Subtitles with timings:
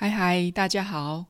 [0.00, 1.26] 嗨嗨，大家好，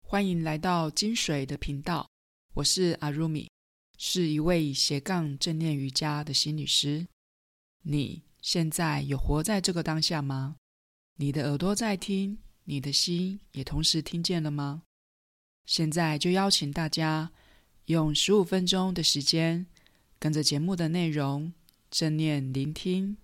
[0.00, 2.08] 欢迎来到金水的频道。
[2.54, 3.50] 我是阿如米，
[3.98, 7.06] 是一位斜杠正念瑜伽的心理师。
[7.82, 10.56] 你现在有活在这个当下吗？
[11.16, 14.84] 你的耳朵在听，你的心也同时听见了吗？
[15.66, 17.30] 现在就邀请大家
[17.84, 19.66] 用十五分钟的时间，
[20.18, 21.52] 跟着节目的内容，
[21.90, 23.18] 正念聆听，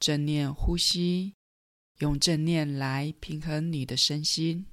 [0.00, 1.34] 正念呼吸。
[1.98, 4.64] 用正念来平衡你的身心。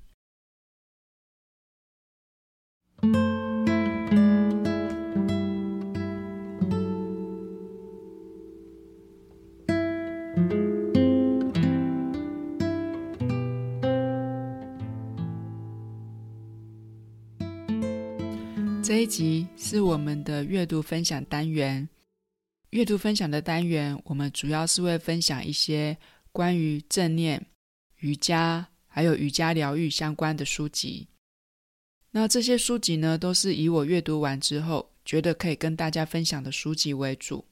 [18.83, 21.89] 这一集是我们的阅读分享单元。
[22.69, 25.97] 阅读分享的单元，我们主要是会分享一些。
[26.35, 27.45] 关于正念、
[27.99, 31.07] 瑜伽还有瑜伽疗愈相关的书籍，
[32.11, 37.45] 那这些书籍呢，都是以我阅读完之后觉得可以跟大家分享的书籍为主。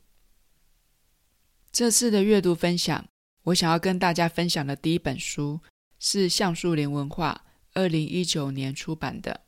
[1.72, 3.08] 这次的阅读分享，
[3.44, 5.62] 我想要跟大家分享的第一本书
[5.98, 9.46] 是橡树林文化二零一九年出版的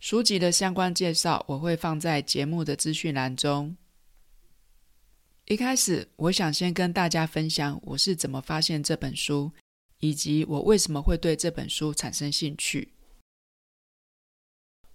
[0.00, 3.76] 书籍的相关介绍，我会放在节目的资讯栏中。
[5.46, 9.52] 一开始，我想先跟大家分享我是怎么发现这本书，
[10.00, 12.94] 以及我为什么会对这本书产生兴趣。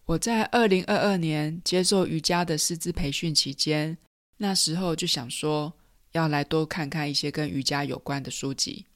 [0.06, 3.96] 我在二零二二年接受瑜伽的师资培训期间，
[4.38, 5.72] 那时候就想说
[6.14, 8.88] 要来多看看一些跟瑜伽有关的书籍，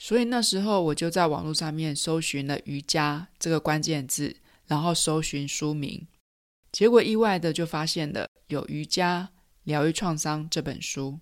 [0.00, 4.34] 所以那时候我就在网络上面搜寻了“瑜伽”这个关键字，
[4.66, 6.08] 然后搜寻书名，
[6.72, 9.30] 结果意外的就发现了有瑜伽。
[9.64, 11.20] 疗愈创伤这本书，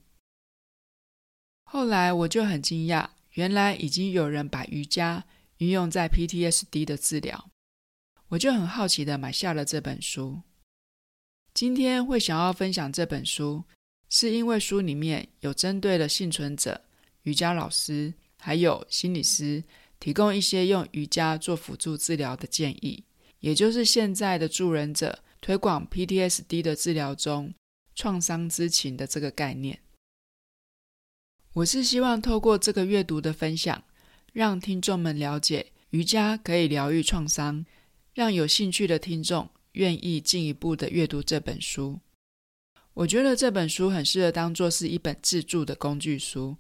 [1.65, 5.27] 后来我就很惊讶，原来已经有人把瑜伽
[5.59, 7.51] 运用在 PTSD 的治疗，
[8.29, 10.41] 我就很好奇的买下了这本书。
[11.53, 13.65] 今天会想要分享这本书，
[14.09, 16.81] 是因为书里面有针对了幸存者、
[17.25, 19.63] 瑜伽老师还有心理师，
[19.99, 23.05] 提供一些用瑜伽做辅助治疗的建议，
[23.41, 27.53] 也就是现在的助人者推广 PTSD 的治疗中。
[28.01, 29.79] 创伤之情的这个概念，
[31.53, 33.85] 我是希望透过这个阅读的分享，
[34.33, 37.67] 让听众们了解瑜伽可以疗愈创伤，
[38.15, 42.01] 让有兴趣的听众愿意进一步的阅读这本书。
[42.95, 46.57] 我觉得这本书很适合当做是一本自助的工具书，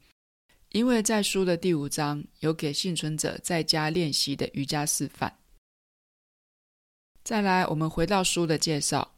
[0.72, 5.39] 因为在书的第五章有给幸存者在家练习的瑜伽示范。
[7.25, 9.15] 再来，我们回到书的介绍。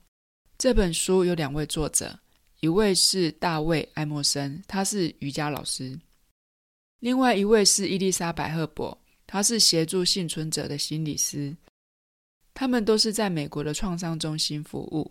[0.62, 2.16] 这本书有两位作者，
[2.60, 5.98] 一位是大卫·艾默森，他是瑜伽老师；
[7.00, 8.96] 另外一位是伊丽莎白·赫伯，
[9.26, 11.56] 他是协助幸存者的心理师。
[12.54, 15.10] 他们都是在美国的创伤中心服务。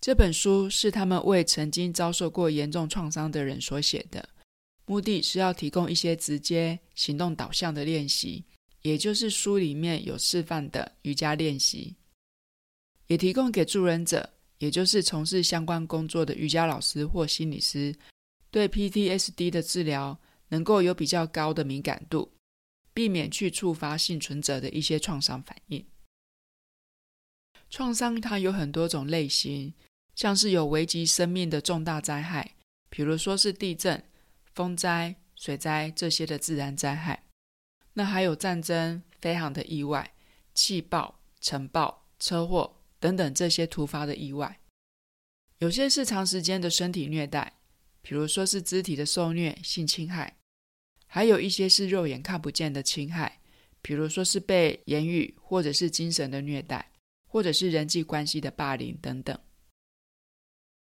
[0.00, 4.26] 这本书是他们为曾经遭受过严重创伤的人所写的，
[4.86, 8.42] 目的是要提供一些直接行动导向的练习，
[8.80, 11.94] 也就是书里面有示范的瑜伽练习。
[13.12, 17.94] 也提供给助人者，也就是从事相关工作的瑜伽老师或心理师，
[18.50, 20.18] 对 PTSD 的治疗
[20.48, 22.32] 能够有比较高的敏感度，
[22.94, 25.84] 避免去触发幸存者的一些创伤反应。
[27.68, 29.74] 创伤它有很多种类型，
[30.14, 32.54] 像是有危及生命的重大灾害，
[32.88, 34.02] 比如说是地震、
[34.54, 37.24] 风灾、水灾这些的自然灾害。
[37.92, 40.14] 那还有战争、飞航的意外、
[40.54, 42.78] 气爆、尘爆、车祸。
[43.02, 44.60] 等等这些突发的意外，
[45.58, 47.52] 有些是长时间的身体虐待，
[48.00, 50.34] 比如说是肢体的受虐、性侵害；
[51.08, 53.40] 还有一些是肉眼看不见的侵害，
[53.82, 56.92] 比如说是被言语或者是精神的虐待，
[57.26, 59.36] 或者是人际关系的霸凌等等。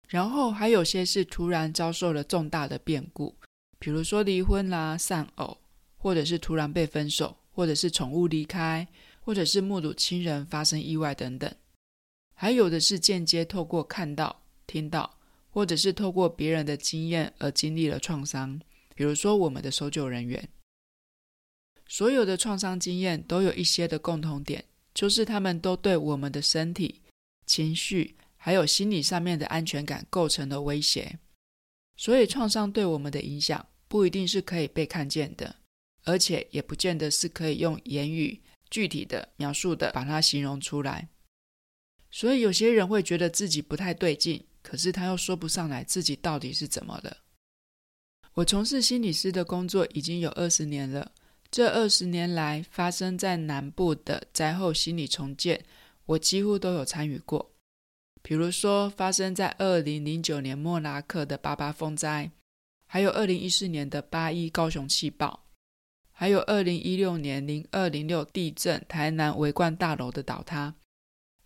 [0.07, 3.35] 然后还有些是突然遭受了重大的变故，
[3.81, 5.59] 比如说离婚啦、丧偶，
[5.97, 8.87] 或者是突然被分手，或者是宠物离开，
[9.19, 11.53] 或者是目睹亲人发生意外等等。
[12.35, 15.19] 还有的是间接透过看到、听到，
[15.51, 18.61] 或者是透过别人的经验而经历了创伤，
[18.95, 20.49] 比如说我们的搜救人员。
[21.87, 27.03] 所有的创伤经验都有一些的共同点，就是他们都对我们的身体、
[27.47, 31.19] 情绪还有心理上面的安全感构成了威胁。
[31.97, 35.55] 所以创伤对我们的影响不一定是可以被看见的，
[36.05, 41.09] 而且也不见得是可以用言语具体的描述的把它形容出来。
[42.15, 47.17] 所以有些人会觉得自己不太对劲，可是他又说不上来自己到底是怎么了。
[48.35, 51.11] 我从事心理师的工作已经有二十年了，
[51.51, 55.65] 这二十年来发生在南部的灾后心理重建，
[56.07, 57.51] 我几乎都有参与过。
[58.23, 62.31] 比如说，发生在二零零九年莫拉克的八八风灾，
[62.87, 65.47] 还有二零一四年的八一高雄气爆，
[66.13, 70.77] 还有二零一六年零二零六地震，台南维冠大楼的倒塌，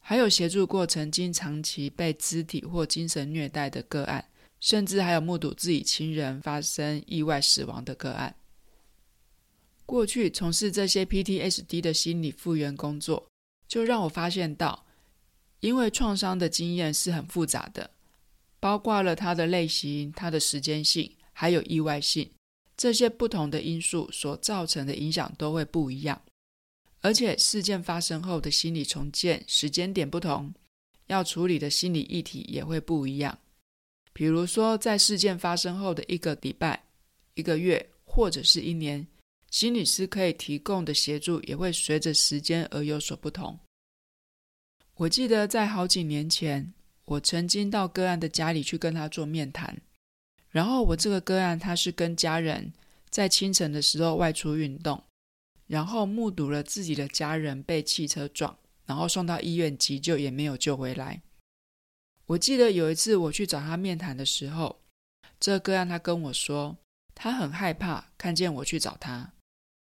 [0.09, 4.25] 还有协助过曾经长期被肢体或精神虐待的个案。
[4.59, 8.35] 甚至还有目睹自己亲人发生意外死亡的个案。
[9.85, 13.29] 过去从事这些 PTSD 的心理复原工作，
[13.69, 14.87] 就让我发现到，
[15.61, 17.91] 因为创伤的经验是很复杂的，
[18.59, 22.31] 包括了它的类型、它的时间性，还有意外性，
[22.79, 26.23] 这些不同的因素所造成的影响都会不一样。
[27.01, 30.53] 而且事件发生后的心理重建时间点不同，
[31.07, 33.39] 要处理的心理议题也会不一样。
[34.13, 36.83] 比如说，在事件发生后的一个礼拜、
[37.35, 39.07] 一个月，或者是一年，
[39.51, 43.57] 心理师可以提供的协助也会随着时间而有所不同。
[44.95, 46.75] 我记得在好几年前，
[47.05, 49.81] 我曾经到个案的家里去跟他做面谈，
[50.51, 52.73] 然后我这个个案他是跟家人
[53.09, 55.01] 在清晨的时候外出运动，
[55.69, 61.23] 然后目睹了自己的家人被汽车撞，然后送到医院急救也没有救回来。
[62.27, 64.81] 我记得有一次我去找他面谈的时候，
[65.39, 66.77] 这个案他跟我说，
[67.15, 69.33] 他很害怕看见我去找他，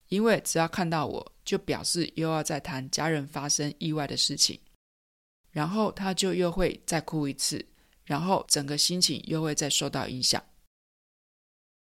[0.09, 4.59] 因为只要看到我就表示又要再谈家人发生意外的事情，
[5.51, 7.65] 然后他就又会再哭一次，
[8.03, 10.43] 然后整个心情又会再受到影响。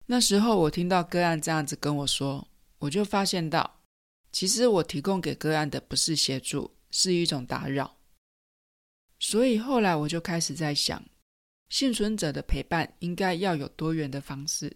[0.05, 2.47] 那时候我听到个案这样子跟我说，
[2.79, 3.81] 我就发现到，
[4.33, 7.95] 其实我提供给个案的不是协助，是一种打扰。
[9.19, 11.01] 所以后来我就开始在想，
[11.69, 14.75] 幸存者的陪伴应该要有多元的方式。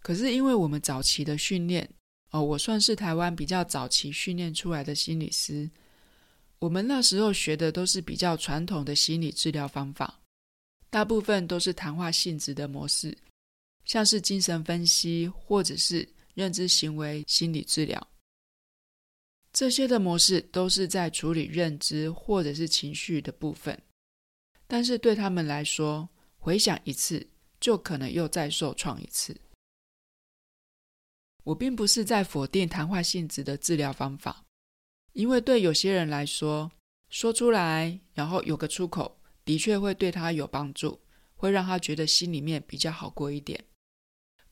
[0.00, 1.90] 可是因为我们早期的训练，
[2.30, 5.70] 哦，我算是台湾比较早期训练出来的心理师，
[6.58, 10.20] 我们那时候学的都是比较传统的心理治疗方法，
[10.90, 13.16] 大部分都是谈话性质的模式，
[13.86, 18.08] 像是精神分析或者是认知行为心理治疗。
[19.52, 23.80] 这些的模式都是在处理认知或者是情绪的部分，
[24.66, 26.08] 但是对他们来说，
[26.38, 27.24] 回想一次
[27.60, 29.40] 就可能又再受创一次。
[31.44, 34.44] 我并不是在否定谈话性质的治疗方法，
[35.12, 36.72] 因为对有些人来说，
[37.10, 40.98] 说出来然后有个出口，的确会对他有帮助，
[41.36, 43.62] 会让他觉得心里面比较好过一点。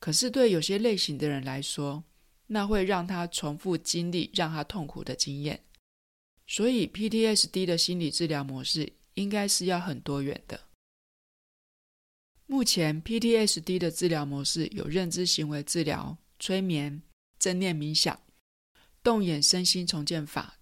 [0.03, 2.03] 可是对有些类型的人来说，
[2.47, 5.63] 那会让他重复经历让他痛苦的经验，
[6.45, 10.67] 所以 PTSD 的心理治疗模式应该是要很多元的。
[12.47, 17.01] 目前 PTSD 的治疗模式有认知行为治疗、催眠、
[17.39, 18.19] 正念冥想、
[19.01, 20.59] 动眼身心重建法。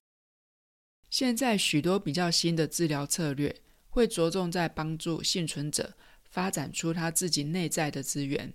[1.09, 5.97] 现在许多比较新的治疗策略会着重在帮助幸存者
[6.29, 8.53] 发展出他自己内在的资源。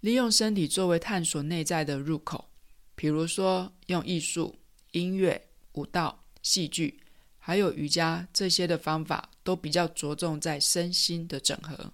[0.00, 2.50] 利用身体作为探索内在的入口，
[2.94, 4.58] 比如说用艺术、
[4.92, 7.00] 音乐、舞蹈、戏剧，
[7.38, 11.92] 还有瑜伽这些的方法，都比较着重在身心的整合。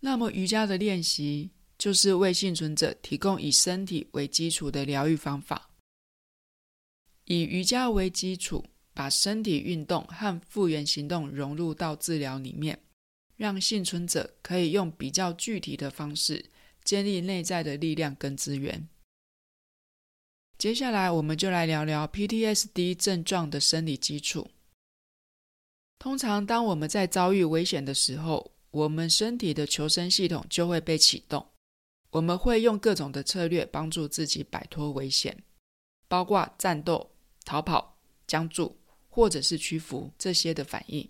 [0.00, 5.70] 那么瑜伽的练习就是为幸存者提供以身体为基础的疗愈方法，
[7.24, 8.64] 以瑜伽为基础，
[8.94, 12.78] 把身体运动和复原行动融入到治疗里面。
[13.38, 16.50] 让幸存者可以用比较具体的方式
[16.84, 18.86] 建立内在的力量跟资源。
[20.58, 24.50] 接下来，我们就来聊聊 PTSD 症状的生理基础。
[26.00, 31.46] 通常，当我们在遭遇危险的时候，我们身体的求生系统就会被启动。
[32.10, 35.44] 我们会用各种的策略帮助自己摆脱危险，
[36.08, 37.10] 包括战斗、
[37.44, 38.74] 逃跑、僵住，
[39.08, 41.08] 或者是屈服这些的反应。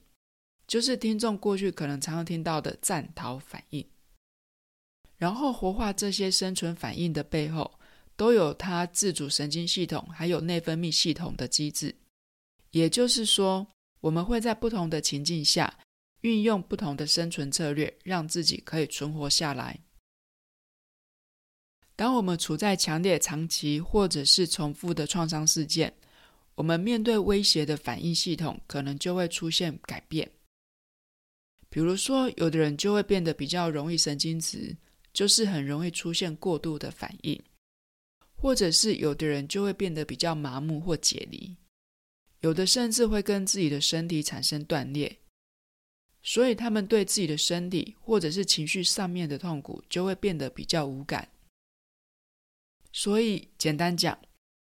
[0.69, 3.85] 就是听众过去可能常常听到的战逃反应，
[5.17, 7.81] 然后活化这些生存反应的背后，
[8.17, 11.97] 都有它自主神经系统还有内分泌系统的机制。
[12.73, 13.67] 也就是说，
[14.01, 15.75] 我们会在不同的情境下
[16.21, 19.81] 运用不同的生存策略，让自己可以存活下来。
[21.97, 25.93] 当我们处在强烈、长期或者是重复的创伤事件，
[26.55, 30.31] 我们面对威胁的反应系统可能就会出现改变。
[31.71, 34.77] 比如说，有的人就会变得比较容易神经质，
[35.13, 37.39] 就是很容易出现过度的反应；
[38.37, 41.57] 或者是有的人就会变得比较麻木或解离，
[42.41, 45.19] 有的甚至会跟自己的身体产生断裂，
[46.23, 51.29] 所以他们对自己的身体或者是情绪上面的痛苦就会变得比较无感。
[52.93, 54.19] 所以简单讲，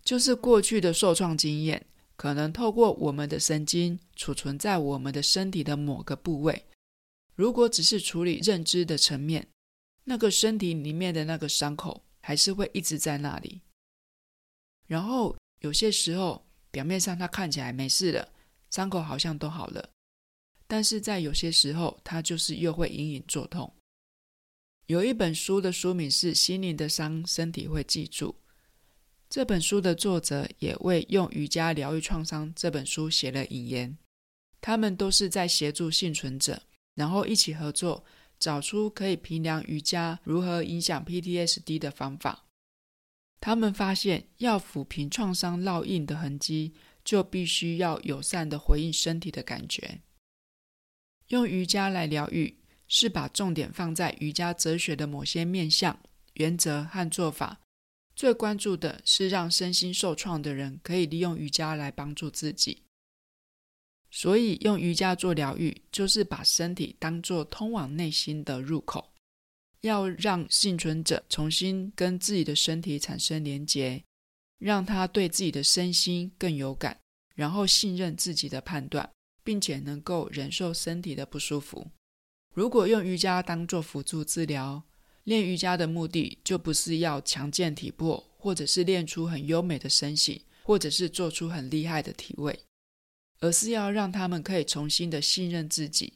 [0.05, 6.65] 就是过去的受创经验，可能透过我们的神经储存在我们的身体的某个部位。
[7.35, 9.47] 如果只是处理认知的层面，
[10.03, 13.61] 那个身体里面的那个伤口还是会一直在那里。
[14.85, 18.33] 然后有些时候，表面上它看起来没事了，
[18.69, 19.89] 伤口好像都好了，
[20.67, 23.73] 但是在有些时候，它就是又会隐隐作痛。
[24.87, 28.29] 有一本书的书名是《心灵的伤，身体会记住》。
[29.29, 33.97] 这本书的作者也为《用瑜伽疗愈创伤》这本书写了引言。
[34.61, 36.63] 他们都是在协助幸存者，
[36.95, 38.03] 然后一起合作，
[38.39, 42.45] 找出可以评量瑜伽如何影响 PTSD 的方法。
[43.39, 46.73] 他们发现，要抚平创伤烙印的痕迹，
[47.03, 50.01] 就必须要友善的回应身体的感觉。
[51.27, 52.59] 用瑜伽来疗愈。
[52.85, 56.00] 是把重点放在瑜伽哲学的某些面向、
[56.33, 57.59] 原则和做法。
[58.15, 62.82] 最关注的是让身心受创的人可以利用瑜伽来帮助自己。
[64.15, 69.12] 所以，用瑜伽做疗愈，就是把身体当作通往内心的入口，
[69.82, 74.03] 要让幸存者重新跟自己的身体产生连结，
[74.60, 77.00] 让他对自己的身心更有感，
[77.34, 79.10] 然后信任自己的判断，
[79.43, 81.89] 并且能够忍受身体的不舒服。
[82.53, 84.84] 如果用瑜伽当做辅助治疗，
[85.24, 92.60] 练瑜伽的目的就不是要强健体魄，或者是练出很优美的身形，或者是做出很厉害的体位，
[93.43, 96.13] 而是要让他们可以重新的信任自己，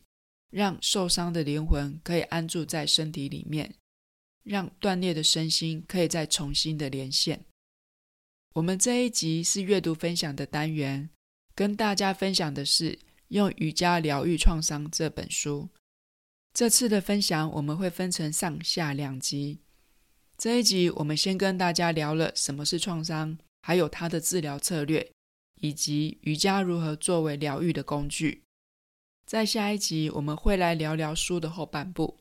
[0.50, 3.76] 让受伤的灵魂可以安住在身体里面，
[4.46, 7.44] 让断裂的身心可以再重新的连线。
[8.54, 11.10] 我们这一集是阅读分享的单元，
[11.54, 12.94] 跟大家分享的是
[13.28, 15.68] 《用瑜伽疗愈创伤》这本书。
[16.54, 19.60] 这次的分享我们会分成上下两集。
[20.38, 25.12] 这一集我们先跟大家聊了什么是创伤，还有它的治疗策略，
[25.60, 28.44] 以及瑜伽如何作为疗愈的工具。
[29.26, 32.18] 在下一集我们会来聊聊书的后半部，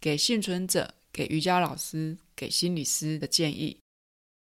[0.00, 3.76] 给幸存者、给瑜伽老师、给心理师的建议，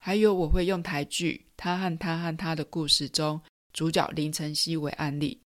[0.00, 3.40] 还有我会用台剧《他和他和他的故事》中
[3.72, 5.40] 主角林晨曦为案例。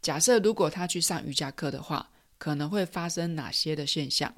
[0.00, 2.10] 假设如果他去上瑜伽课的话。
[2.36, 4.34] 可能会发生哪些的现象？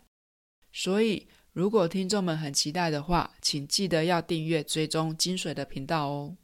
[0.70, 6.36] 所以，如果听众们很期待的话，请记得要订阅追踪精髓的频道哦。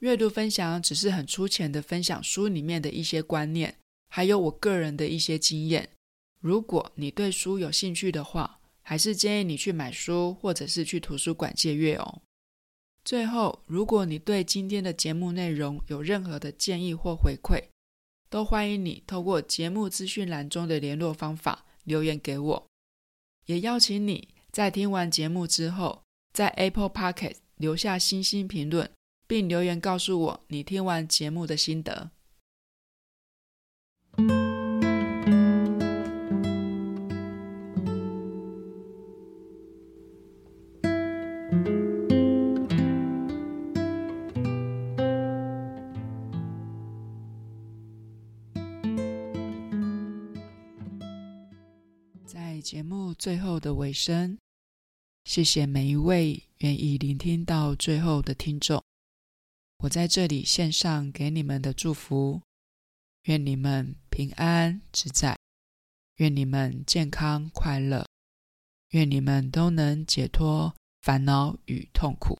[0.00, 3.76] 阅读分享只是很粗浅的分享书里面的一些观念，
[4.08, 5.90] 还有我个人的一些经验。
[6.40, 12.22] 如果你对书有兴趣的话，还是建议你去买书，或者是去图书馆借阅哦。
[13.04, 17.62] 最后，如果你对今天的节目内容有任何的建议或回馈，
[18.30, 22.66] 都欢迎你透过节目资讯栏中的联络方法留言给我，
[23.44, 26.02] 也邀请你在听完节目之后，
[26.32, 28.90] 在 Apple Podcast 留下星星评论，
[29.30, 32.10] 并留言告诉我你听完节目的心得。
[52.26, 54.36] 在节目最后的尾声，
[55.22, 58.82] 谢谢每一位愿意聆听到最后的听众。
[59.82, 62.42] 我在这里献上给你们的祝福，
[63.22, 65.38] 愿你们平安自在，
[66.16, 68.06] 愿你们健康快乐，
[68.90, 72.39] 愿你们都能解脱烦恼与痛苦。